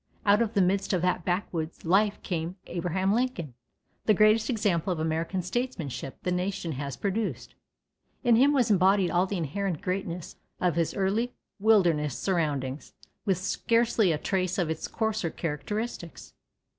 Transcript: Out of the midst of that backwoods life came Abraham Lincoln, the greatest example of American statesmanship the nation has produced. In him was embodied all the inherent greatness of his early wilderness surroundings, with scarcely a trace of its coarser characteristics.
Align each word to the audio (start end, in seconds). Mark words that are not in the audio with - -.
Out 0.25 0.41
of 0.41 0.55
the 0.55 0.63
midst 0.63 0.93
of 0.93 1.03
that 1.03 1.23
backwoods 1.25 1.85
life 1.85 2.19
came 2.23 2.55
Abraham 2.65 3.13
Lincoln, 3.13 3.53
the 4.07 4.15
greatest 4.15 4.49
example 4.49 4.91
of 4.91 4.99
American 4.99 5.43
statesmanship 5.43 6.17
the 6.23 6.31
nation 6.31 6.71
has 6.71 6.97
produced. 6.97 7.53
In 8.23 8.35
him 8.35 8.51
was 8.51 8.71
embodied 8.71 9.11
all 9.11 9.27
the 9.27 9.37
inherent 9.37 9.79
greatness 9.79 10.37
of 10.59 10.73
his 10.75 10.95
early 10.95 11.35
wilderness 11.59 12.17
surroundings, 12.17 12.93
with 13.27 13.37
scarcely 13.37 14.11
a 14.11 14.17
trace 14.17 14.57
of 14.57 14.71
its 14.71 14.87
coarser 14.87 15.29
characteristics. 15.29 16.33